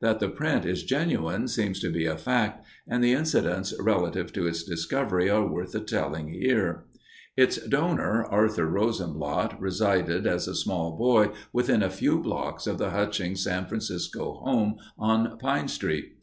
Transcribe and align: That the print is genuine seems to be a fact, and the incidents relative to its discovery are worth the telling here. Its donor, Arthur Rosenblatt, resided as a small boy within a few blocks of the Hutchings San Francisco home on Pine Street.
That 0.00 0.18
the 0.18 0.30
print 0.30 0.64
is 0.64 0.82
genuine 0.82 1.46
seems 1.46 1.78
to 1.80 1.90
be 1.90 2.06
a 2.06 2.16
fact, 2.16 2.64
and 2.88 3.04
the 3.04 3.12
incidents 3.12 3.74
relative 3.78 4.32
to 4.32 4.46
its 4.46 4.62
discovery 4.64 5.28
are 5.28 5.46
worth 5.46 5.72
the 5.72 5.80
telling 5.80 6.28
here. 6.28 6.84
Its 7.36 7.58
donor, 7.58 8.24
Arthur 8.24 8.64
Rosenblatt, 8.64 9.60
resided 9.60 10.26
as 10.26 10.48
a 10.48 10.54
small 10.54 10.96
boy 10.96 11.32
within 11.52 11.82
a 11.82 11.90
few 11.90 12.18
blocks 12.18 12.66
of 12.66 12.78
the 12.78 12.92
Hutchings 12.92 13.44
San 13.44 13.66
Francisco 13.66 14.36
home 14.36 14.76
on 14.98 15.36
Pine 15.36 15.68
Street. 15.68 16.16